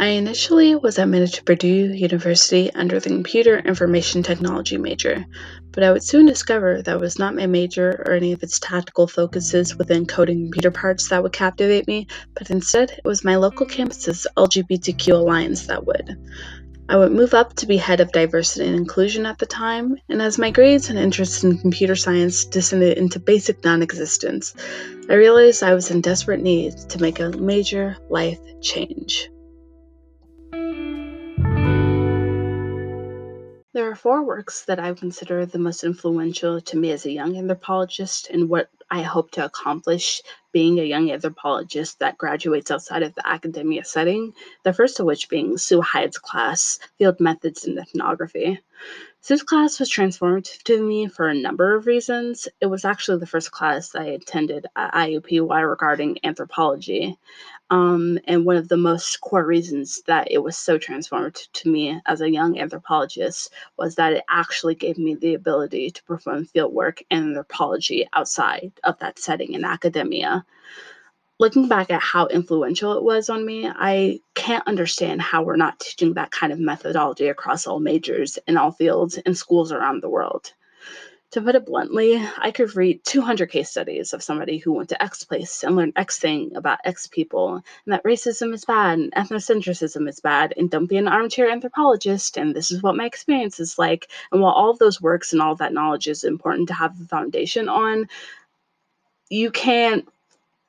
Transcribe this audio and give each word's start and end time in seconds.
I 0.00 0.10
initially 0.10 0.76
was 0.76 0.96
admitted 0.96 1.32
to 1.32 1.42
Purdue 1.42 1.92
University 1.92 2.72
under 2.72 3.00
the 3.00 3.08
Computer 3.08 3.58
Information 3.58 4.22
Technology 4.22 4.78
major, 4.78 5.26
but 5.72 5.82
I 5.82 5.90
would 5.90 6.04
soon 6.04 6.24
discover 6.24 6.82
that 6.82 7.00
was 7.00 7.18
not 7.18 7.34
my 7.34 7.48
major 7.48 8.04
or 8.06 8.12
any 8.12 8.30
of 8.30 8.44
its 8.44 8.60
tactical 8.60 9.08
focuses 9.08 9.74
within 9.74 10.06
coding 10.06 10.44
computer 10.44 10.70
parts 10.70 11.08
that 11.08 11.20
would 11.20 11.32
captivate 11.32 11.88
me, 11.88 12.06
but 12.34 12.48
instead 12.48 12.92
it 12.92 13.00
was 13.04 13.24
my 13.24 13.34
local 13.34 13.66
campus's 13.66 14.24
LGBTQ 14.36 15.14
alliance 15.14 15.66
that 15.66 15.84
would. 15.84 16.16
I 16.88 16.96
would 16.96 17.10
move 17.10 17.34
up 17.34 17.54
to 17.54 17.66
be 17.66 17.76
head 17.76 17.98
of 17.98 18.12
diversity 18.12 18.68
and 18.68 18.76
inclusion 18.76 19.26
at 19.26 19.38
the 19.38 19.46
time, 19.46 19.96
and 20.08 20.22
as 20.22 20.38
my 20.38 20.52
grades 20.52 20.90
and 20.90 20.98
interests 20.98 21.42
in 21.42 21.58
computer 21.58 21.96
science 21.96 22.44
descended 22.44 22.98
into 22.98 23.18
basic 23.18 23.64
non 23.64 23.82
existence, 23.82 24.54
I 25.10 25.14
realized 25.14 25.64
I 25.64 25.74
was 25.74 25.90
in 25.90 26.02
desperate 26.02 26.40
need 26.40 26.76
to 26.90 27.02
make 27.02 27.18
a 27.18 27.30
major 27.30 27.96
life 28.08 28.38
change. 28.62 29.28
There 33.78 33.88
are 33.88 33.94
four 33.94 34.24
works 34.24 34.64
that 34.64 34.80
I 34.80 34.92
consider 34.92 35.46
the 35.46 35.60
most 35.60 35.84
influential 35.84 36.60
to 36.60 36.76
me 36.76 36.90
as 36.90 37.06
a 37.06 37.12
young 37.12 37.36
anthropologist 37.36 38.28
and 38.28 38.48
what 38.48 38.70
I 38.90 39.02
hope 39.02 39.30
to 39.32 39.44
accomplish 39.44 40.20
being 40.50 40.80
a 40.80 40.82
young 40.82 41.12
anthropologist 41.12 42.00
that 42.00 42.18
graduates 42.18 42.72
outside 42.72 43.04
of 43.04 43.14
the 43.14 43.24
academia 43.24 43.84
setting, 43.84 44.34
the 44.64 44.72
first 44.72 44.98
of 44.98 45.06
which 45.06 45.28
being 45.28 45.58
Sue 45.58 45.80
Hyatt's 45.80 46.18
class, 46.18 46.80
Field 46.98 47.20
Methods 47.20 47.66
in 47.66 47.78
Ethnography. 47.78 48.58
Sue's 49.20 49.44
class 49.44 49.78
was 49.78 49.88
transformative 49.88 50.60
to 50.64 50.82
me 50.82 51.06
for 51.06 51.28
a 51.28 51.34
number 51.34 51.76
of 51.76 51.86
reasons. 51.86 52.48
It 52.60 52.66
was 52.66 52.84
actually 52.84 53.20
the 53.20 53.26
first 53.26 53.52
class 53.52 53.94
I 53.94 54.06
attended 54.06 54.66
at 54.74 54.92
IUPUI 54.92 55.70
regarding 55.70 56.18
anthropology. 56.24 57.16
Um, 57.70 58.18
and 58.24 58.46
one 58.46 58.56
of 58.56 58.68
the 58.68 58.78
most 58.78 59.20
core 59.20 59.44
reasons 59.44 60.02
that 60.06 60.30
it 60.30 60.38
was 60.38 60.56
so 60.56 60.78
transformative 60.78 61.48
to 61.52 61.70
me 61.70 62.00
as 62.06 62.20
a 62.22 62.30
young 62.30 62.58
anthropologist 62.58 63.52
was 63.76 63.94
that 63.96 64.14
it 64.14 64.24
actually 64.30 64.74
gave 64.74 64.96
me 64.96 65.14
the 65.14 65.34
ability 65.34 65.90
to 65.90 66.02
perform 66.04 66.46
fieldwork 66.46 67.02
and 67.10 67.28
anthropology 67.28 68.08
outside 68.14 68.72
of 68.84 68.98
that 69.00 69.18
setting 69.18 69.52
in 69.52 69.64
academia. 69.64 70.44
Looking 71.38 71.68
back 71.68 71.90
at 71.90 72.02
how 72.02 72.26
influential 72.26 72.94
it 72.94 73.04
was 73.04 73.28
on 73.28 73.44
me, 73.44 73.68
I 73.68 74.20
can't 74.34 74.66
understand 74.66 75.20
how 75.20 75.42
we're 75.42 75.56
not 75.56 75.78
teaching 75.78 76.14
that 76.14 76.30
kind 76.30 76.52
of 76.52 76.58
methodology 76.58 77.28
across 77.28 77.66
all 77.66 77.80
majors 77.80 78.38
in 78.48 78.56
all 78.56 78.72
fields 78.72 79.18
in 79.18 79.34
schools 79.34 79.70
around 79.72 80.02
the 80.02 80.08
world. 80.08 80.52
To 81.32 81.42
put 81.42 81.54
it 81.56 81.66
bluntly, 81.66 82.18
I 82.38 82.50
could 82.50 82.74
read 82.74 83.04
200 83.04 83.50
case 83.50 83.68
studies 83.68 84.14
of 84.14 84.22
somebody 84.22 84.56
who 84.56 84.72
went 84.72 84.88
to 84.88 85.02
X 85.02 85.24
place 85.24 85.62
and 85.62 85.76
learned 85.76 85.92
X 85.94 86.18
thing 86.18 86.56
about 86.56 86.78
X 86.84 87.06
people, 87.06 87.56
and 87.56 87.92
that 87.92 88.02
racism 88.02 88.54
is 88.54 88.64
bad 88.64 88.98
and 88.98 89.12
ethnocentrism 89.12 90.08
is 90.08 90.20
bad, 90.20 90.54
and 90.56 90.70
don't 90.70 90.86
be 90.86 90.96
an 90.96 91.06
armchair 91.06 91.50
anthropologist, 91.50 92.38
and 92.38 92.56
this 92.56 92.70
is 92.70 92.82
what 92.82 92.96
my 92.96 93.04
experience 93.04 93.60
is 93.60 93.78
like. 93.78 94.08
And 94.32 94.40
while 94.40 94.54
all 94.54 94.70
of 94.70 94.78
those 94.78 95.02
works 95.02 95.34
and 95.34 95.42
all 95.42 95.52
of 95.52 95.58
that 95.58 95.74
knowledge 95.74 96.08
is 96.08 96.24
important 96.24 96.68
to 96.68 96.74
have 96.74 96.98
the 96.98 97.04
foundation 97.04 97.68
on, 97.68 98.08
you 99.28 99.50
can't 99.50 100.08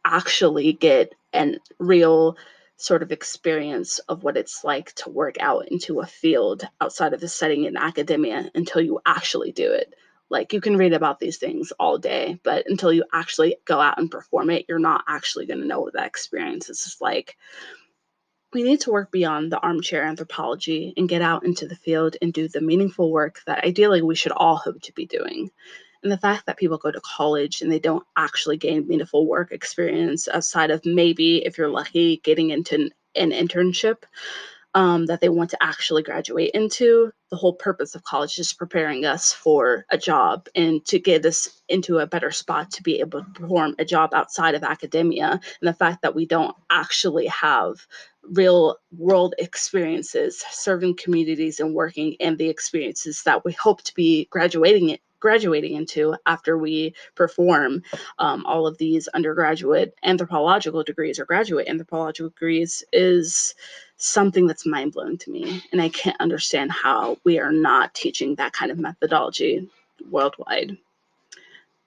actually 0.03 0.73
get 0.73 1.15
a 1.33 1.57
real 1.77 2.35
sort 2.75 3.01
of 3.01 3.13
experience 3.13 3.99
of 4.09 4.23
what 4.23 4.35
it's 4.35 4.65
like 4.65 4.91
to 4.95 5.09
work 5.09 5.37
out 5.39 5.69
into 5.69 6.01
a 6.01 6.05
field 6.05 6.67
outside 6.81 7.13
of 7.13 7.21
the 7.21 7.29
setting 7.29 7.63
in 7.63 7.77
academia 7.77 8.51
until 8.55 8.81
you 8.81 8.99
actually 9.05 9.53
do 9.53 9.71
it. 9.71 9.93
Like 10.29 10.53
you 10.53 10.61
can 10.61 10.77
read 10.77 10.93
about 10.93 11.19
these 11.19 11.37
things 11.37 11.71
all 11.79 11.97
day, 11.97 12.39
but 12.43 12.65
until 12.69 12.93
you 12.93 13.03
actually 13.11 13.57
go 13.65 13.79
out 13.79 13.97
and 13.97 14.11
perform 14.11 14.49
it, 14.49 14.65
you're 14.69 14.79
not 14.79 15.03
actually 15.07 15.45
going 15.45 15.61
to 15.61 15.67
know 15.67 15.81
what 15.81 15.93
that 15.93 16.07
experience 16.07 16.69
is 16.69 16.97
like. 17.01 17.35
We 18.53 18.63
need 18.63 18.81
to 18.81 18.91
work 18.91 19.11
beyond 19.11 19.51
the 19.51 19.59
armchair 19.59 20.03
anthropology 20.03 20.93
and 20.97 21.09
get 21.09 21.21
out 21.21 21.45
into 21.45 21.67
the 21.67 21.75
field 21.75 22.17
and 22.21 22.33
do 22.33 22.47
the 22.47 22.61
meaningful 22.61 23.11
work 23.11 23.41
that 23.45 23.63
ideally 23.63 24.01
we 24.01 24.15
should 24.15 24.31
all 24.31 24.55
hope 24.55 24.81
to 24.81 24.93
be 24.93 25.05
doing. 25.05 25.51
And 26.01 26.11
the 26.11 26.17
fact 26.17 26.45
that 26.45 26.57
people 26.57 26.77
go 26.77 26.91
to 26.91 27.01
college 27.01 27.61
and 27.61 27.71
they 27.71 27.79
don't 27.79 28.05
actually 28.15 28.57
gain 28.57 28.87
meaningful 28.87 29.27
work 29.27 29.51
experience 29.51 30.27
outside 30.27 30.71
of 30.71 30.85
maybe, 30.85 31.45
if 31.45 31.57
you're 31.57 31.69
lucky, 31.69 32.17
getting 32.23 32.51
into 32.51 32.89
an 33.15 33.31
internship 33.31 34.03
um, 34.75 35.05
that 35.07 35.21
they 35.21 35.29
want 35.29 35.49
to 35.51 35.63
actually 35.63 36.03
graduate 36.03 36.51
into. 36.53 37.11
The 37.29 37.37
whole 37.37 37.53
purpose 37.53 37.95
of 37.95 38.03
college 38.03 38.37
is 38.37 38.53
preparing 38.53 39.05
us 39.05 39.33
for 39.33 39.85
a 39.89 39.97
job 39.97 40.47
and 40.55 40.83
to 40.85 40.99
get 40.99 41.25
us 41.25 41.61
into 41.69 41.99
a 41.99 42.07
better 42.07 42.31
spot 42.31 42.71
to 42.71 42.83
be 42.83 42.99
able 42.99 43.23
to 43.23 43.29
perform 43.31 43.75
a 43.79 43.85
job 43.85 44.13
outside 44.13 44.55
of 44.55 44.63
academia. 44.63 45.31
And 45.31 45.67
the 45.67 45.73
fact 45.73 46.01
that 46.01 46.15
we 46.15 46.25
don't 46.25 46.55
actually 46.69 47.27
have 47.27 47.85
real 48.23 48.77
world 48.95 49.33
experiences 49.39 50.43
serving 50.51 50.95
communities 50.97 51.59
and 51.59 51.73
working 51.73 52.15
and 52.19 52.37
the 52.37 52.49
experiences 52.49 53.23
that 53.23 53.43
we 53.45 53.53
hope 53.53 53.81
to 53.83 53.93
be 53.95 54.25
graduating 54.29 54.89
it 54.89 55.01
graduating 55.19 55.75
into 55.75 56.15
after 56.25 56.57
we 56.57 56.93
perform 57.15 57.83
um, 58.19 58.45
all 58.45 58.67
of 58.67 58.77
these 58.77 59.07
undergraduate 59.09 59.95
anthropological 60.03 60.83
degrees 60.83 61.19
or 61.19 61.25
graduate 61.25 61.67
anthropological 61.67 62.29
degrees 62.29 62.83
is 62.93 63.55
something 63.97 64.47
that's 64.47 64.65
mind 64.65 64.93
blowing 64.93 65.17
to 65.17 65.31
me. 65.31 65.61
And 65.71 65.81
I 65.81 65.89
can't 65.89 66.19
understand 66.21 66.71
how 66.71 67.17
we 67.23 67.39
are 67.39 67.51
not 67.51 67.93
teaching 67.93 68.35
that 68.35 68.53
kind 68.53 68.71
of 68.71 68.79
methodology 68.79 69.69
worldwide. 70.09 70.77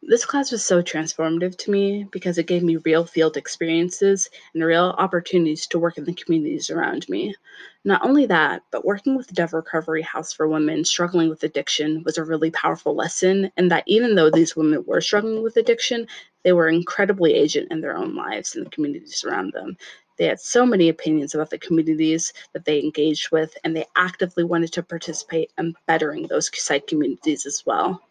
This 0.04 0.24
class 0.24 0.50
was 0.50 0.64
so 0.64 0.82
transformative 0.82 1.56
to 1.58 1.70
me 1.70 2.08
because 2.10 2.36
it 2.36 2.48
gave 2.48 2.64
me 2.64 2.76
real 2.78 3.06
field 3.06 3.36
experiences 3.36 4.28
and 4.52 4.64
real 4.64 4.96
opportunities 4.98 5.64
to 5.68 5.78
work 5.78 5.96
in 5.96 6.02
the 6.02 6.12
communities 6.12 6.70
around 6.70 7.08
me. 7.08 7.36
Not 7.84 8.04
only 8.04 8.26
that, 8.26 8.64
but 8.72 8.84
working 8.84 9.16
with 9.16 9.28
the 9.28 9.34
Dove 9.34 9.52
Recovery 9.52 10.02
House 10.02 10.32
for 10.32 10.48
women 10.48 10.84
struggling 10.84 11.28
with 11.28 11.44
addiction 11.44 12.02
was 12.02 12.18
a 12.18 12.24
really 12.24 12.50
powerful 12.50 12.96
lesson, 12.96 13.52
and 13.56 13.70
that 13.70 13.84
even 13.86 14.16
though 14.16 14.28
these 14.28 14.56
women 14.56 14.82
were 14.88 15.00
struggling 15.00 15.40
with 15.40 15.56
addiction, 15.56 16.08
they 16.42 16.52
were 16.52 16.68
incredibly 16.68 17.34
agent 17.34 17.70
in 17.70 17.80
their 17.80 17.96
own 17.96 18.16
lives 18.16 18.56
and 18.56 18.66
the 18.66 18.70
communities 18.70 19.22
around 19.22 19.52
them. 19.52 19.76
They 20.18 20.26
had 20.26 20.40
so 20.40 20.66
many 20.66 20.88
opinions 20.88 21.32
about 21.32 21.50
the 21.50 21.58
communities 21.58 22.32
that 22.54 22.64
they 22.64 22.80
engaged 22.80 23.30
with, 23.30 23.56
and 23.62 23.76
they 23.76 23.86
actively 23.94 24.42
wanted 24.42 24.72
to 24.72 24.82
participate 24.82 25.52
in 25.58 25.74
bettering 25.86 26.26
those 26.26 26.50
site 26.54 26.88
communities 26.88 27.46
as 27.46 27.62
well. 27.64 28.02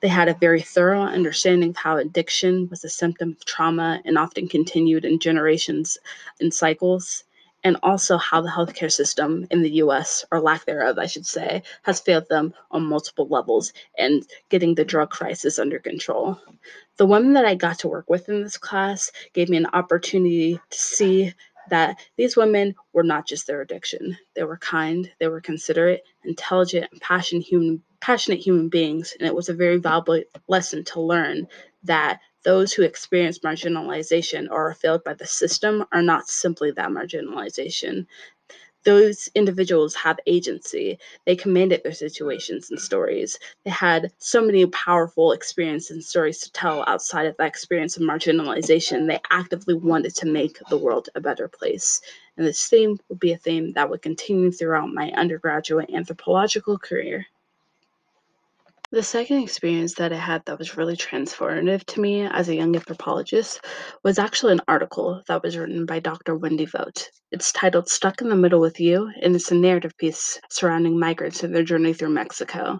They 0.00 0.08
had 0.08 0.28
a 0.28 0.34
very 0.34 0.60
thorough 0.60 1.02
understanding 1.02 1.70
of 1.70 1.76
how 1.76 1.96
addiction 1.96 2.68
was 2.68 2.84
a 2.84 2.88
symptom 2.88 3.30
of 3.30 3.44
trauma 3.44 4.00
and 4.04 4.18
often 4.18 4.48
continued 4.48 5.04
in 5.04 5.18
generations 5.18 5.98
and 6.40 6.52
cycles, 6.52 7.24
and 7.64 7.78
also 7.82 8.18
how 8.18 8.42
the 8.42 8.50
healthcare 8.50 8.92
system 8.92 9.46
in 9.50 9.62
the 9.62 9.70
US, 9.82 10.24
or 10.30 10.38
lack 10.40 10.66
thereof, 10.66 10.98
I 10.98 11.06
should 11.06 11.26
say, 11.26 11.62
has 11.82 11.98
failed 11.98 12.28
them 12.28 12.52
on 12.70 12.84
multiple 12.84 13.26
levels 13.26 13.72
and 13.98 14.26
getting 14.50 14.74
the 14.74 14.84
drug 14.84 15.10
crisis 15.10 15.58
under 15.58 15.78
control. 15.78 16.38
The 16.98 17.06
women 17.06 17.32
that 17.32 17.46
I 17.46 17.54
got 17.54 17.78
to 17.80 17.88
work 17.88 18.08
with 18.10 18.28
in 18.28 18.42
this 18.42 18.58
class 18.58 19.10
gave 19.32 19.48
me 19.48 19.56
an 19.56 19.66
opportunity 19.72 20.60
to 20.70 20.78
see 20.78 21.32
that 21.70 21.98
these 22.16 22.36
women 22.36 22.74
were 22.92 23.02
not 23.02 23.26
just 23.26 23.46
their 23.46 23.60
addiction. 23.60 24.16
They 24.34 24.44
were 24.44 24.58
kind, 24.58 25.10
they 25.18 25.28
were 25.28 25.40
considerate, 25.40 26.02
intelligent, 26.24 26.88
and 26.92 27.00
passionate 27.00 27.44
human 27.44 27.82
passionate 28.00 28.40
human 28.40 28.68
beings, 28.68 29.14
and 29.18 29.26
it 29.26 29.34
was 29.34 29.48
a 29.48 29.54
very 29.54 29.78
valuable 29.78 30.20
lesson 30.46 30.84
to 30.84 31.00
learn 31.00 31.48
that 31.84 32.20
those 32.42 32.72
who 32.72 32.82
experience 32.82 33.38
marginalization 33.38 34.46
or 34.50 34.68
are 34.68 34.74
failed 34.74 35.02
by 35.04 35.14
the 35.14 35.26
system 35.26 35.84
are 35.90 36.02
not 36.02 36.28
simply 36.28 36.70
that 36.70 36.90
marginalization. 36.90 38.06
Those 38.84 39.28
individuals 39.34 39.94
have 39.96 40.20
agency. 40.26 40.98
They 41.26 41.36
commanded 41.36 41.82
their 41.82 41.92
situations 41.92 42.70
and 42.70 42.80
stories. 42.80 43.38
They 43.64 43.70
had 43.70 44.12
so 44.18 44.40
many 44.44 44.64
powerful 44.66 45.32
experiences 45.32 45.90
and 45.90 46.04
stories 46.04 46.38
to 46.40 46.52
tell 46.52 46.84
outside 46.86 47.26
of 47.26 47.36
that 47.38 47.48
experience 47.48 47.96
of 47.96 48.02
marginalization. 48.04 49.06
They 49.08 49.20
actively 49.30 49.74
wanted 49.74 50.14
to 50.16 50.26
make 50.26 50.58
the 50.70 50.78
world 50.78 51.08
a 51.14 51.20
better 51.20 51.48
place. 51.48 52.00
And 52.36 52.46
this 52.46 52.68
theme 52.68 52.98
would 53.08 53.20
be 53.20 53.32
a 53.32 53.38
theme 53.38 53.72
that 53.74 53.90
would 53.90 54.02
continue 54.02 54.52
throughout 54.52 54.92
my 54.92 55.10
undergraduate 55.12 55.90
anthropological 55.92 56.78
career. 56.78 57.26
The 58.94 59.02
second 59.02 59.42
experience 59.42 59.94
that 59.94 60.12
I 60.12 60.18
had 60.18 60.44
that 60.44 60.56
was 60.56 60.76
really 60.76 60.94
transformative 60.96 61.84
to 61.86 62.00
me 62.00 62.26
as 62.26 62.48
a 62.48 62.54
young 62.54 62.76
anthropologist 62.76 63.60
was 64.04 64.20
actually 64.20 64.52
an 64.52 64.60
article 64.68 65.20
that 65.26 65.42
was 65.42 65.56
written 65.56 65.84
by 65.84 65.98
Dr. 65.98 66.36
Wendy 66.36 66.64
Vogt. 66.64 67.10
It's 67.32 67.50
titled 67.50 67.88
Stuck 67.88 68.20
in 68.20 68.28
the 68.28 68.36
Middle 68.36 68.60
with 68.60 68.78
You, 68.78 69.10
and 69.20 69.34
it's 69.34 69.50
a 69.50 69.56
narrative 69.56 69.96
piece 69.98 70.38
surrounding 70.48 70.96
migrants 70.96 71.42
and 71.42 71.52
their 71.52 71.64
journey 71.64 71.92
through 71.92 72.10
Mexico, 72.10 72.78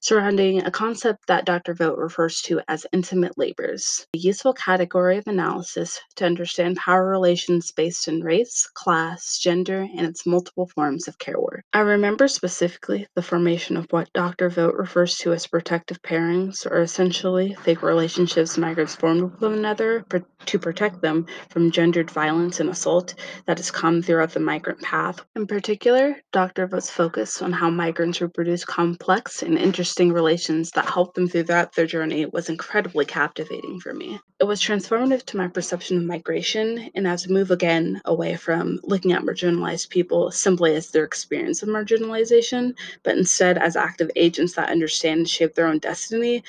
surrounding 0.00 0.64
a 0.64 0.72
concept 0.72 1.28
that 1.28 1.44
Dr. 1.44 1.74
Vogt 1.74 1.96
refers 1.96 2.40
to 2.42 2.60
as 2.66 2.84
intimate 2.92 3.38
labors, 3.38 4.04
a 4.16 4.18
useful 4.18 4.54
category 4.54 5.18
of 5.18 5.28
analysis 5.28 6.00
to 6.16 6.26
understand 6.26 6.78
power 6.78 7.08
relations 7.08 7.70
based 7.70 8.08
in 8.08 8.24
race, 8.24 8.68
class, 8.74 9.38
gender, 9.38 9.86
and 9.96 10.04
its 10.04 10.26
multiple 10.26 10.66
forms 10.74 11.06
of 11.06 11.20
care 11.20 11.38
work. 11.38 11.62
I 11.72 11.80
remember 11.80 12.26
specifically 12.26 13.06
the 13.14 13.22
formation 13.22 13.76
of 13.76 13.86
what 13.90 14.12
Dr. 14.12 14.48
Vogt 14.48 14.76
refers 14.76 15.16
to 15.18 15.32
as 15.32 15.46
protective 15.52 16.02
pairings 16.02 16.66
are 16.66 16.80
essentially 16.80 17.54
fake 17.62 17.82
relationships 17.82 18.58
migrants 18.58 18.96
form 18.96 19.20
with 19.20 19.40
one 19.40 19.52
another 19.52 20.04
to 20.46 20.58
protect 20.58 21.00
them 21.00 21.26
from 21.50 21.70
gendered 21.70 22.10
violence 22.10 22.58
and 22.58 22.70
assault 22.70 23.14
that 23.46 23.60
is 23.60 23.70
common 23.70 24.02
throughout 24.02 24.32
the 24.32 24.40
migrant 24.40 24.80
path. 24.80 25.24
In 25.36 25.46
particular, 25.46 26.16
Dr. 26.32 26.66
Vogt's 26.66 26.90
focus 26.90 27.42
on 27.42 27.52
how 27.52 27.70
migrants 27.70 28.20
reproduce 28.20 28.64
complex 28.64 29.42
and 29.42 29.56
interesting 29.56 30.12
relations 30.12 30.70
that 30.70 30.88
help 30.88 31.14
them 31.14 31.28
throughout 31.28 31.74
their 31.74 31.86
journey 31.86 32.26
was 32.26 32.48
incredibly 32.48 33.04
captivating 33.04 33.78
for 33.78 33.94
me. 33.94 34.18
It 34.40 34.44
was 34.44 34.60
transformative 34.60 35.24
to 35.26 35.36
my 35.36 35.46
perception 35.48 35.98
of 35.98 36.04
migration 36.04 36.90
and 36.96 37.06
as 37.06 37.28
we 37.28 37.34
move 37.34 37.52
again 37.52 38.00
away 38.06 38.34
from 38.36 38.80
looking 38.82 39.12
at 39.12 39.22
marginalized 39.22 39.90
people 39.90 40.30
simply 40.32 40.74
as 40.74 40.90
their 40.90 41.04
experience 41.04 41.62
of 41.62 41.68
marginalization, 41.68 42.72
but 43.04 43.16
instead 43.16 43.58
as 43.58 43.76
active 43.76 44.10
agents 44.16 44.54
that 44.54 44.70
understand 44.70 45.12
and 45.12 45.28
shape 45.42 45.54
their 45.54 45.66
own 45.66 45.78
destiny, 45.78 46.42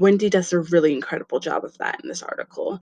Wendy 0.00 0.30
does 0.30 0.52
a 0.52 0.60
really 0.60 0.92
incredible 0.92 1.40
job 1.40 1.64
of 1.64 1.76
that 1.78 1.98
in 2.02 2.08
this 2.08 2.22
article. 2.22 2.80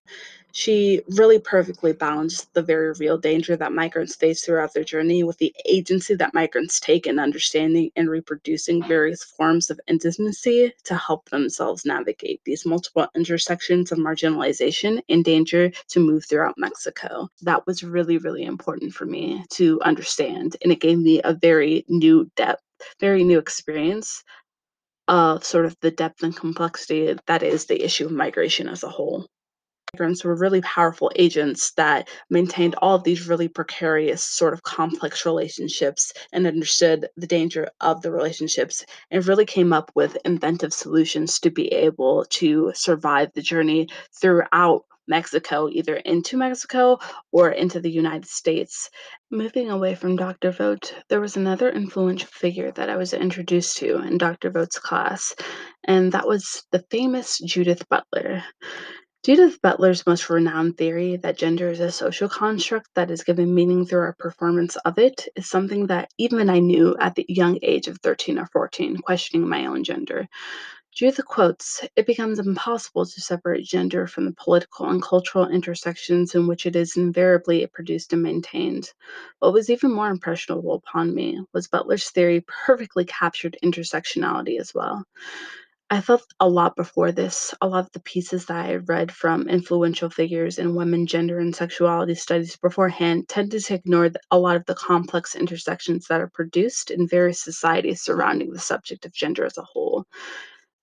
She 0.51 1.01
really 1.09 1.39
perfectly 1.39 1.91
balanced 1.91 2.53
the 2.53 2.61
very 2.61 2.91
real 2.93 3.17
danger 3.17 3.55
that 3.55 3.73
migrants 3.73 4.15
face 4.15 4.45
throughout 4.45 4.73
their 4.73 4.83
journey 4.83 5.23
with 5.23 5.37
the 5.39 5.53
agency 5.65 6.13
that 6.13 6.35
migrants 6.35 6.79
take 6.79 7.07
in 7.07 7.17
understanding 7.17 7.89
and 7.95 8.07
reproducing 8.07 8.83
various 8.83 9.23
forms 9.23 9.71
of 9.71 9.79
intimacy 9.87 10.71
to 10.83 10.95
help 10.95 11.27
themselves 11.29 11.85
navigate 11.85 12.39
these 12.45 12.67
multiple 12.67 13.07
intersections 13.15 13.91
of 13.91 13.97
marginalization 13.97 15.01
and 15.09 15.25
danger 15.25 15.71
to 15.89 15.99
move 15.99 16.23
throughout 16.25 16.55
Mexico. 16.57 17.27
That 17.41 17.65
was 17.65 17.83
really, 17.83 18.19
really 18.19 18.43
important 18.43 18.93
for 18.93 19.05
me 19.05 19.43
to 19.53 19.81
understand, 19.81 20.55
and 20.61 20.71
it 20.71 20.81
gave 20.81 20.99
me 20.99 21.19
a 21.23 21.33
very 21.33 21.83
new 21.87 22.29
depth, 22.35 22.61
very 22.99 23.23
new 23.23 23.39
experience 23.39 24.23
of 25.07 25.43
sort 25.45 25.65
of 25.65 25.75
the 25.81 25.91
depth 25.91 26.23
and 26.23 26.35
complexity 26.35 27.15
that 27.27 27.43
is 27.43 27.65
the 27.65 27.83
issue 27.83 28.05
of 28.05 28.11
migration 28.11 28.67
as 28.69 28.83
a 28.83 28.89
whole. 28.89 29.27
Migrants 29.93 30.23
were 30.23 30.35
really 30.35 30.61
powerful 30.61 31.11
agents 31.15 31.71
that 31.71 32.09
maintained 32.29 32.75
all 32.79 32.95
of 32.95 33.03
these 33.03 33.27
really 33.27 33.47
precarious, 33.47 34.23
sort 34.23 34.53
of 34.53 34.63
complex 34.63 35.25
relationships 35.25 36.11
and 36.33 36.45
understood 36.45 37.07
the 37.15 37.25
danger 37.25 37.69
of 37.79 38.01
the 38.01 38.11
relationships 38.11 38.85
and 39.11 39.25
really 39.25 39.45
came 39.45 39.71
up 39.71 39.89
with 39.95 40.17
inventive 40.25 40.73
solutions 40.73 41.39
to 41.39 41.49
be 41.49 41.67
able 41.69 42.25
to 42.25 42.71
survive 42.75 43.31
the 43.33 43.41
journey 43.41 43.87
throughout 44.13 44.83
Mexico, 45.07 45.69
either 45.69 45.95
into 45.95 46.35
Mexico 46.35 46.99
or 47.31 47.49
into 47.51 47.79
the 47.79 47.89
United 47.89 48.27
States. 48.27 48.89
Moving 49.31 49.71
away 49.71 49.95
from 49.95 50.17
Dr. 50.17 50.51
Vogt, 50.51 50.93
there 51.07 51.21
was 51.21 51.37
another 51.37 51.69
influential 51.71 52.29
figure 52.29 52.71
that 52.71 52.89
I 52.89 52.97
was 52.97 53.13
introduced 53.13 53.77
to 53.77 53.99
in 54.01 54.17
Dr. 54.17 54.49
Vogt's 54.49 54.79
class, 54.79 55.33
and 55.85 56.11
that 56.11 56.27
was 56.27 56.63
the 56.71 56.83
famous 56.91 57.39
Judith 57.39 57.87
Butler. 57.89 58.43
Judith 59.27 59.61
Butler's 59.61 60.07
most 60.07 60.29
renowned 60.29 60.77
theory 60.77 61.17
that 61.17 61.37
gender 61.37 61.69
is 61.69 61.81
a 61.81 61.91
social 61.91 62.29
construct 62.29 62.87
that 62.95 63.11
is 63.11 63.25
given 63.25 63.53
meaning 63.53 63.85
through 63.85 63.99
our 63.99 64.15
performance 64.17 64.77
of 64.77 64.97
it 64.97 65.27
is 65.35 65.49
something 65.49 65.87
that 65.87 66.09
even 66.17 66.49
I 66.49 66.59
knew 66.59 66.95
at 66.97 67.15
the 67.15 67.25
young 67.27 67.59
age 67.61 67.89
of 67.89 67.97
13 67.97 68.39
or 68.39 68.45
14, 68.45 68.99
questioning 68.99 69.45
my 69.45 69.65
own 69.65 69.83
gender. 69.83 70.29
Judith 70.93 71.25
quotes, 71.25 71.85
It 71.97 72.07
becomes 72.07 72.39
impossible 72.39 73.05
to 73.05 73.19
separate 73.19 73.65
gender 73.65 74.07
from 74.07 74.23
the 74.23 74.35
political 74.37 74.89
and 74.89 75.01
cultural 75.01 75.49
intersections 75.49 76.33
in 76.33 76.47
which 76.47 76.65
it 76.65 76.77
is 76.77 76.95
invariably 76.95 77.67
produced 77.67 78.13
and 78.13 78.23
maintained. 78.23 78.93
What 79.39 79.51
was 79.51 79.69
even 79.69 79.91
more 79.91 80.09
impressionable 80.09 80.75
upon 80.75 81.13
me 81.13 81.43
was 81.53 81.67
Butler's 81.67 82.09
theory 82.11 82.45
perfectly 82.65 83.03
captured 83.03 83.57
intersectionality 83.61 84.57
as 84.57 84.73
well. 84.73 85.03
I 85.89 85.99
felt 85.99 86.25
a 86.39 86.47
lot 86.47 86.77
before 86.77 87.11
this. 87.11 87.53
A 87.61 87.67
lot 87.67 87.85
of 87.85 87.91
the 87.91 87.99
pieces 87.99 88.45
that 88.45 88.65
I 88.65 88.75
read 88.75 89.11
from 89.11 89.49
influential 89.49 90.09
figures 90.09 90.57
in 90.59 90.75
women, 90.75 91.05
gender, 91.07 91.39
and 91.39 91.53
sexuality 91.53 92.15
studies 92.15 92.55
beforehand 92.55 93.27
tended 93.27 93.63
to 93.65 93.73
ignore 93.73 94.09
a 94.31 94.39
lot 94.39 94.55
of 94.55 94.65
the 94.65 94.75
complex 94.75 95.35
intersections 95.35 96.07
that 96.07 96.21
are 96.21 96.29
produced 96.29 96.89
in 96.89 97.05
various 97.07 97.41
societies 97.41 98.01
surrounding 98.01 98.51
the 98.53 98.59
subject 98.59 99.05
of 99.05 99.13
gender 99.13 99.43
as 99.43 99.57
a 99.57 99.63
whole. 99.63 100.05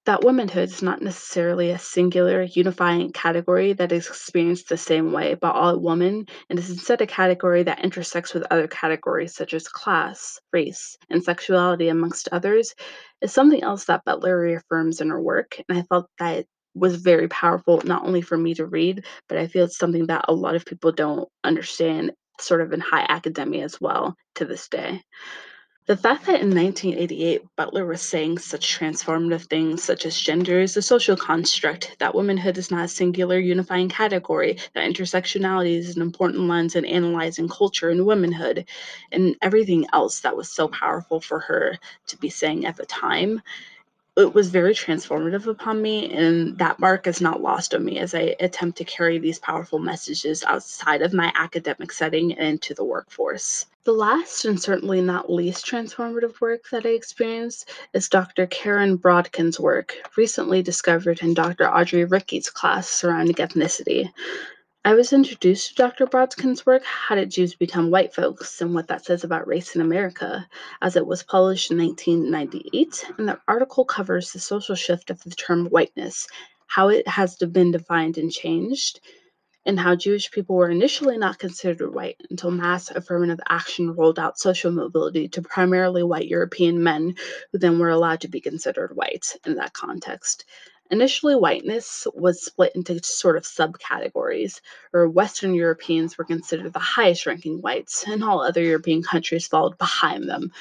That 0.06 0.22
womanhood 0.22 0.68
is 0.70 0.82
not 0.82 1.00
necessarily 1.00 1.70
a 1.70 1.78
singular, 1.78 2.42
unifying 2.42 3.10
category 3.12 3.72
that 3.74 3.90
is 3.90 4.06
experienced 4.06 4.68
the 4.68 4.76
same 4.76 5.12
way 5.12 5.34
by 5.34 5.50
all 5.50 5.78
women, 5.80 6.26
and 6.50 6.58
is 6.58 6.68
instead 6.70 7.00
a 7.00 7.06
category 7.06 7.62
that 7.62 7.82
intersects 7.82 8.34
with 8.34 8.46
other 8.50 8.68
categories 8.68 9.34
such 9.34 9.54
as 9.54 9.66
class, 9.66 10.38
race, 10.52 10.96
and 11.08 11.24
sexuality, 11.24 11.88
amongst 11.88 12.28
others, 12.32 12.74
is 13.22 13.32
something 13.32 13.62
else 13.62 13.86
that 13.86 14.04
Butler 14.04 14.38
reaffirms 14.40 15.00
in 15.00 15.08
her 15.08 15.20
work, 15.22 15.58
and 15.68 15.78
I 15.78 15.82
felt 15.82 16.06
that 16.18 16.44
was 16.74 16.96
very 16.96 17.28
powerful, 17.28 17.80
not 17.84 18.04
only 18.04 18.20
for 18.20 18.36
me 18.36 18.52
to 18.54 18.66
read, 18.66 19.04
but 19.28 19.38
I 19.38 19.46
feel 19.46 19.64
it's 19.64 19.78
something 19.78 20.06
that 20.08 20.26
a 20.28 20.34
lot 20.34 20.54
of 20.54 20.66
people 20.66 20.92
don't 20.92 21.28
understand, 21.44 22.12
sort 22.40 22.60
of 22.60 22.72
in 22.74 22.80
high 22.80 23.06
academia 23.08 23.64
as 23.64 23.80
well, 23.80 24.16
to 24.34 24.44
this 24.44 24.68
day. 24.68 25.00
The 25.86 25.98
fact 25.98 26.24
that 26.24 26.40
in 26.40 26.54
1988 26.54 27.42
Butler 27.56 27.84
was 27.84 28.00
saying 28.00 28.38
such 28.38 28.78
transformative 28.78 29.42
things 29.50 29.84
such 29.84 30.06
as 30.06 30.18
gender 30.18 30.60
is 30.60 30.78
a 30.78 30.82
social 30.82 31.14
construct, 31.14 31.96
that 31.98 32.14
womanhood 32.14 32.56
is 32.56 32.70
not 32.70 32.86
a 32.86 32.88
singular 32.88 33.38
unifying 33.38 33.90
category, 33.90 34.56
that 34.72 34.90
intersectionality 34.90 35.76
is 35.76 35.94
an 35.94 36.00
important 36.00 36.48
lens 36.48 36.74
in 36.74 36.86
analyzing 36.86 37.50
culture 37.50 37.90
and 37.90 38.06
womanhood, 38.06 38.66
and 39.12 39.36
everything 39.42 39.86
else 39.92 40.20
that 40.20 40.34
was 40.34 40.48
so 40.48 40.68
powerful 40.68 41.20
for 41.20 41.38
her 41.40 41.78
to 42.06 42.16
be 42.16 42.30
saying 42.30 42.64
at 42.64 42.78
the 42.78 42.86
time, 42.86 43.42
it 44.16 44.32
was 44.32 44.50
very 44.50 44.74
transformative 44.74 45.46
upon 45.46 45.82
me, 45.82 46.12
and 46.12 46.56
that 46.58 46.78
mark 46.78 47.06
is 47.06 47.20
not 47.20 47.42
lost 47.42 47.74
on 47.74 47.84
me 47.84 47.98
as 47.98 48.14
I 48.14 48.36
attempt 48.40 48.78
to 48.78 48.84
carry 48.84 49.18
these 49.18 49.38
powerful 49.38 49.78
messages 49.78 50.44
outside 50.44 51.02
of 51.02 51.12
my 51.12 51.32
academic 51.34 51.90
setting 51.90 52.32
and 52.32 52.54
into 52.54 52.74
the 52.74 52.84
workforce. 52.84 53.66
The 53.82 53.92
last 53.92 54.44
and 54.44 54.60
certainly 54.60 55.02
not 55.02 55.30
least 55.30 55.66
transformative 55.66 56.40
work 56.40 56.70
that 56.70 56.86
I 56.86 56.90
experienced 56.90 57.68
is 57.92 58.08
Dr. 58.08 58.46
Karen 58.46 58.96
Brodkin's 58.96 59.58
work, 59.60 59.96
recently 60.16 60.62
discovered 60.62 61.20
in 61.20 61.34
Dr. 61.34 61.68
Audrey 61.68 62.04
Ricke's 62.04 62.48
class 62.48 62.88
surrounding 62.88 63.34
ethnicity. 63.34 64.10
I 64.86 64.92
was 64.92 65.14
introduced 65.14 65.68
to 65.70 65.74
Dr. 65.76 66.06
Brodkin's 66.06 66.66
work, 66.66 66.84
How 66.84 67.14
Did 67.14 67.30
Jews 67.30 67.54
Become 67.54 67.90
White 67.90 68.12
Folks, 68.12 68.60
and 68.60 68.74
What 68.74 68.88
That 68.88 69.02
Says 69.02 69.24
About 69.24 69.46
Race 69.46 69.74
in 69.74 69.80
America, 69.80 70.46
as 70.82 70.94
it 70.94 71.06
was 71.06 71.22
published 71.22 71.70
in 71.70 71.78
1998, 71.78 73.06
and 73.16 73.26
the 73.26 73.40
article 73.48 73.86
covers 73.86 74.30
the 74.30 74.40
social 74.40 74.74
shift 74.74 75.08
of 75.08 75.22
the 75.22 75.30
term 75.30 75.68
whiteness, 75.68 76.26
how 76.66 76.88
it 76.88 77.08
has 77.08 77.34
been 77.36 77.70
defined 77.70 78.18
and 78.18 78.30
changed, 78.30 79.00
and 79.64 79.80
how 79.80 79.96
Jewish 79.96 80.30
people 80.30 80.54
were 80.54 80.68
initially 80.68 81.16
not 81.16 81.38
considered 81.38 81.94
white 81.94 82.20
until 82.28 82.50
mass 82.50 82.90
affirmative 82.90 83.40
action 83.48 83.94
rolled 83.94 84.18
out 84.18 84.38
social 84.38 84.70
mobility 84.70 85.28
to 85.28 85.40
primarily 85.40 86.02
white 86.02 86.28
European 86.28 86.82
men, 86.82 87.14
who 87.52 87.58
then 87.58 87.78
were 87.78 87.88
allowed 87.88 88.20
to 88.20 88.28
be 88.28 88.42
considered 88.42 88.94
white 88.94 89.34
in 89.46 89.54
that 89.54 89.72
context. 89.72 90.44
Initially, 90.90 91.34
whiteness 91.34 92.06
was 92.14 92.44
split 92.44 92.72
into 92.74 93.02
sort 93.02 93.36
of 93.36 93.44
subcategories, 93.44 94.60
where 94.90 95.08
Western 95.08 95.54
Europeans 95.54 96.16
were 96.18 96.24
considered 96.24 96.72
the 96.72 96.78
highest 96.78 97.26
ranking 97.26 97.60
whites, 97.62 98.04
and 98.06 98.22
all 98.22 98.42
other 98.42 98.62
European 98.62 99.02
countries 99.02 99.46
followed 99.46 99.78
behind 99.78 100.28
them. 100.28 100.52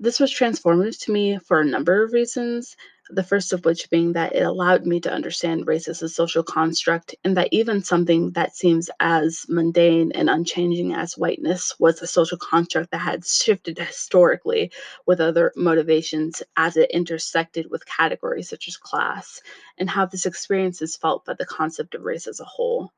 This 0.00 0.18
was 0.18 0.32
transformative 0.32 0.98
to 1.04 1.12
me 1.12 1.38
for 1.38 1.60
a 1.60 1.64
number 1.64 2.02
of 2.02 2.12
reasons, 2.12 2.76
the 3.14 3.22
first 3.22 3.52
of 3.52 3.64
which 3.64 3.90
being 3.90 4.12
that 4.14 4.34
it 4.34 4.42
allowed 4.42 4.86
me 4.86 5.00
to 5.00 5.12
understand 5.12 5.66
race 5.66 5.86
as 5.88 6.02
a 6.02 6.08
social 6.08 6.42
construct, 6.42 7.14
and 7.24 7.36
that 7.36 7.48
even 7.52 7.82
something 7.82 8.30
that 8.32 8.56
seems 8.56 8.88
as 9.00 9.44
mundane 9.48 10.12
and 10.12 10.30
unchanging 10.30 10.94
as 10.94 11.18
whiteness 11.18 11.74
was 11.78 12.00
a 12.00 12.06
social 12.06 12.38
construct 12.38 12.90
that 12.90 12.98
had 12.98 13.24
shifted 13.26 13.78
historically 13.78 14.72
with 15.06 15.20
other 15.20 15.52
motivations 15.56 16.42
as 16.56 16.76
it 16.76 16.90
intersected 16.90 17.70
with 17.70 17.86
categories 17.86 18.48
such 18.48 18.68
as 18.68 18.76
class, 18.76 19.40
and 19.78 19.90
how 19.90 20.06
this 20.06 20.26
experience 20.26 20.80
is 20.82 20.96
felt 20.96 21.24
by 21.24 21.34
the 21.34 21.46
concept 21.46 21.94
of 21.94 22.02
race 22.02 22.26
as 22.26 22.40
a 22.40 22.44
whole. 22.44 22.90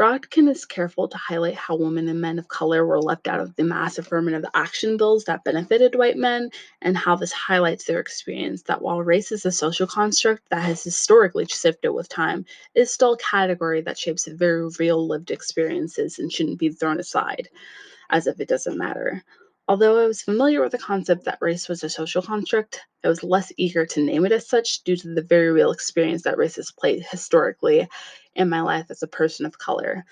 Brodkin 0.00 0.48
is 0.48 0.64
careful 0.64 1.08
to 1.08 1.18
highlight 1.18 1.56
how 1.56 1.76
women 1.76 2.08
and 2.08 2.22
men 2.22 2.38
of 2.38 2.48
color 2.48 2.86
were 2.86 3.02
left 3.02 3.28
out 3.28 3.38
of 3.38 3.54
the 3.56 3.64
mass 3.64 3.98
affirmative 3.98 4.46
action 4.54 4.96
bills 4.96 5.24
that 5.24 5.44
benefited 5.44 5.94
white 5.94 6.16
men, 6.16 6.48
and 6.80 6.96
how 6.96 7.16
this 7.16 7.32
highlights 7.32 7.84
their 7.84 8.00
experience 8.00 8.62
that 8.62 8.80
while 8.80 9.02
race 9.02 9.30
is 9.30 9.44
a 9.44 9.52
social 9.52 9.86
construct 9.86 10.48
that 10.48 10.62
has 10.62 10.82
historically 10.82 11.44
shifted 11.44 11.92
with 11.92 12.08
time, 12.08 12.46
it 12.74 12.80
is 12.80 12.90
still 12.90 13.12
a 13.12 13.18
category 13.18 13.82
that 13.82 13.98
shapes 13.98 14.26
very 14.26 14.66
real 14.78 15.06
lived 15.06 15.30
experiences 15.30 16.18
and 16.18 16.32
shouldn't 16.32 16.58
be 16.58 16.70
thrown 16.70 16.98
aside 16.98 17.50
as 18.08 18.26
if 18.26 18.40
it 18.40 18.48
doesn't 18.48 18.78
matter. 18.78 19.22
Although 19.70 20.02
I 20.02 20.06
was 20.08 20.20
familiar 20.20 20.60
with 20.62 20.72
the 20.72 20.78
concept 20.78 21.26
that 21.26 21.38
race 21.40 21.68
was 21.68 21.84
a 21.84 21.88
social 21.88 22.22
construct, 22.22 22.80
I 23.04 23.08
was 23.08 23.22
less 23.22 23.52
eager 23.56 23.86
to 23.86 24.02
name 24.02 24.26
it 24.26 24.32
as 24.32 24.48
such 24.48 24.82
due 24.82 24.96
to 24.96 25.14
the 25.14 25.22
very 25.22 25.52
real 25.52 25.70
experience 25.70 26.22
that 26.22 26.38
race 26.38 26.56
has 26.56 26.72
played 26.72 27.04
historically 27.08 27.88
in 28.34 28.48
my 28.48 28.62
life 28.62 28.86
as 28.90 29.04
a 29.04 29.06
person 29.06 29.46
of 29.46 29.58
color. 29.58 30.04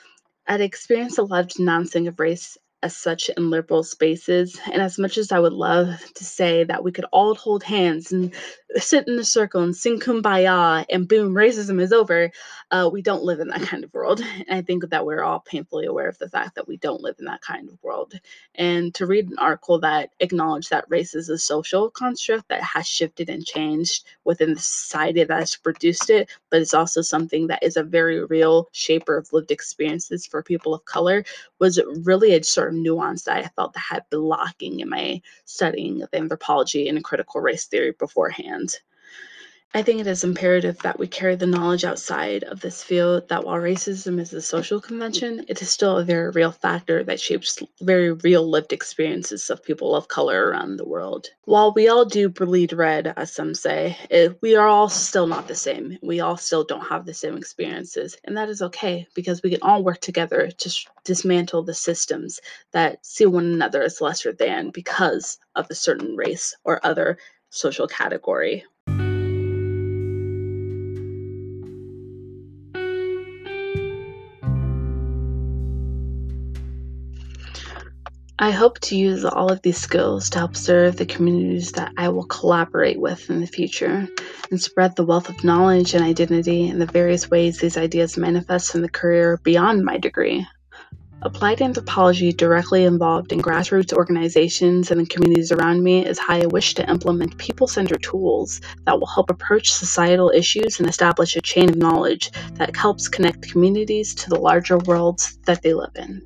I'd 0.46 0.60
experienced 0.60 1.18
a 1.18 1.24
lot 1.24 1.40
of 1.40 1.48
denouncing 1.48 2.06
of 2.06 2.20
race 2.20 2.56
as 2.82 2.96
such 2.96 3.28
in 3.36 3.50
liberal 3.50 3.82
spaces. 3.82 4.58
And 4.72 4.80
as 4.80 4.98
much 4.98 5.18
as 5.18 5.32
I 5.32 5.40
would 5.40 5.52
love 5.52 6.00
to 6.14 6.24
say 6.24 6.64
that 6.64 6.84
we 6.84 6.92
could 6.92 7.06
all 7.12 7.34
hold 7.34 7.64
hands 7.64 8.12
and 8.12 8.32
sit 8.76 9.08
in 9.08 9.18
a 9.18 9.24
circle 9.24 9.62
and 9.62 9.74
sing 9.74 9.98
kumbaya 9.98 10.84
and 10.88 11.08
boom, 11.08 11.34
racism 11.34 11.80
is 11.80 11.92
over, 11.92 12.30
uh, 12.70 12.88
we 12.92 13.02
don't 13.02 13.24
live 13.24 13.40
in 13.40 13.48
that 13.48 13.62
kind 13.62 13.82
of 13.82 13.92
world. 13.92 14.20
And 14.20 14.58
I 14.58 14.62
think 14.62 14.88
that 14.88 15.04
we're 15.04 15.24
all 15.24 15.40
painfully 15.40 15.86
aware 15.86 16.08
of 16.08 16.18
the 16.18 16.28
fact 16.28 16.54
that 16.54 16.68
we 16.68 16.76
don't 16.76 17.00
live 17.00 17.16
in 17.18 17.24
that 17.24 17.40
kind 17.40 17.68
of 17.68 17.82
world. 17.82 18.14
And 18.54 18.94
to 18.94 19.06
read 19.06 19.28
an 19.28 19.38
article 19.38 19.80
that 19.80 20.10
acknowledged 20.20 20.70
that 20.70 20.84
race 20.88 21.14
is 21.14 21.28
a 21.28 21.38
social 21.38 21.90
construct 21.90 22.48
that 22.48 22.62
has 22.62 22.86
shifted 22.86 23.28
and 23.28 23.44
changed 23.44 24.04
within 24.24 24.54
the 24.54 24.60
society 24.60 25.24
that 25.24 25.38
has 25.38 25.56
produced 25.56 26.10
it, 26.10 26.30
but 26.50 26.60
it's 26.60 26.74
also 26.74 27.02
something 27.02 27.48
that 27.48 27.62
is 27.62 27.76
a 27.76 27.82
very 27.82 28.24
real 28.24 28.68
shaper 28.72 29.16
of 29.16 29.32
lived 29.32 29.50
experiences 29.50 30.26
for 30.26 30.42
people 30.42 30.74
of 30.74 30.84
color 30.84 31.24
was 31.58 31.80
really 32.04 32.34
a 32.34 32.42
sort 32.44 32.67
of 32.68 32.74
nuance 32.74 33.24
that 33.24 33.36
I 33.36 33.48
felt 33.48 33.72
that 33.74 33.84
had 33.90 34.04
been 34.10 34.22
lacking 34.22 34.80
in 34.80 34.88
my 34.88 35.22
studying 35.44 36.02
of 36.02 36.08
anthropology 36.12 36.88
and 36.88 37.02
critical 37.02 37.40
race 37.40 37.66
theory 37.66 37.92
beforehand. 37.98 38.76
I 39.74 39.82
think 39.82 40.00
it 40.00 40.06
is 40.06 40.24
imperative 40.24 40.78
that 40.78 40.98
we 40.98 41.06
carry 41.06 41.36
the 41.36 41.46
knowledge 41.46 41.84
outside 41.84 42.42
of 42.42 42.60
this 42.60 42.82
field 42.82 43.28
that 43.28 43.44
while 43.44 43.58
racism 43.58 44.18
is 44.18 44.32
a 44.32 44.40
social 44.40 44.80
convention, 44.80 45.44
it 45.46 45.60
is 45.60 45.68
still 45.68 45.98
a 45.98 46.04
very 46.04 46.30
real 46.30 46.52
factor 46.52 47.04
that 47.04 47.20
shapes 47.20 47.62
very 47.82 48.12
real 48.12 48.48
lived 48.48 48.72
experiences 48.72 49.50
of 49.50 49.62
people 49.62 49.94
of 49.94 50.08
color 50.08 50.48
around 50.48 50.78
the 50.78 50.88
world. 50.88 51.28
While 51.44 51.74
we 51.74 51.86
all 51.88 52.06
do 52.06 52.30
bleed 52.30 52.72
red, 52.72 53.12
as 53.14 53.34
some 53.34 53.54
say, 53.54 53.94
it, 54.08 54.38
we 54.40 54.56
are 54.56 54.66
all 54.66 54.88
still 54.88 55.26
not 55.26 55.48
the 55.48 55.54
same. 55.54 55.98
We 56.02 56.20
all 56.20 56.38
still 56.38 56.64
don't 56.64 56.88
have 56.88 57.04
the 57.04 57.12
same 57.12 57.36
experiences, 57.36 58.16
and 58.24 58.38
that 58.38 58.48
is 58.48 58.62
okay 58.62 59.06
because 59.14 59.42
we 59.42 59.50
can 59.50 59.62
all 59.62 59.84
work 59.84 60.00
together 60.00 60.50
to 60.50 60.70
sh- 60.70 60.86
dismantle 61.04 61.64
the 61.64 61.74
systems 61.74 62.40
that 62.72 63.04
see 63.04 63.26
one 63.26 63.44
another 63.44 63.82
as 63.82 64.00
lesser 64.00 64.32
than 64.32 64.70
because 64.70 65.38
of 65.54 65.66
a 65.68 65.74
certain 65.74 66.16
race 66.16 66.56
or 66.64 66.80
other 66.84 67.18
social 67.50 67.86
category. 67.86 68.64
I 78.40 78.52
hope 78.52 78.78
to 78.80 78.96
use 78.96 79.24
all 79.24 79.50
of 79.50 79.62
these 79.62 79.78
skills 79.78 80.30
to 80.30 80.38
help 80.38 80.54
serve 80.54 80.96
the 80.96 81.06
communities 81.06 81.72
that 81.72 81.92
I 81.96 82.10
will 82.10 82.24
collaborate 82.24 83.00
with 83.00 83.28
in 83.30 83.40
the 83.40 83.48
future 83.48 84.06
and 84.52 84.62
spread 84.62 84.94
the 84.94 85.04
wealth 85.04 85.28
of 85.28 85.42
knowledge 85.42 85.94
and 85.94 86.04
identity 86.04 86.68
in 86.68 86.78
the 86.78 86.86
various 86.86 87.28
ways 87.28 87.58
these 87.58 87.76
ideas 87.76 88.16
manifest 88.16 88.76
in 88.76 88.82
the 88.82 88.88
career 88.88 89.40
beyond 89.42 89.84
my 89.84 89.98
degree. 89.98 90.46
Applied 91.22 91.60
anthropology 91.60 92.32
directly 92.32 92.84
involved 92.84 93.32
in 93.32 93.42
grassroots 93.42 93.92
organizations 93.92 94.92
and 94.92 95.00
the 95.00 95.06
communities 95.06 95.50
around 95.50 95.82
me 95.82 96.06
is 96.06 96.20
how 96.20 96.36
I 96.36 96.46
wish 96.46 96.74
to 96.74 96.88
implement 96.88 97.38
people 97.38 97.66
centered 97.66 98.04
tools 98.04 98.60
that 98.86 99.00
will 99.00 99.08
help 99.08 99.30
approach 99.30 99.72
societal 99.72 100.30
issues 100.30 100.78
and 100.78 100.88
establish 100.88 101.34
a 101.34 101.40
chain 101.40 101.70
of 101.70 101.76
knowledge 101.76 102.30
that 102.52 102.76
helps 102.76 103.08
connect 103.08 103.50
communities 103.50 104.14
to 104.14 104.30
the 104.30 104.38
larger 104.38 104.78
worlds 104.78 105.36
that 105.46 105.60
they 105.62 105.74
live 105.74 105.96
in. 105.96 106.24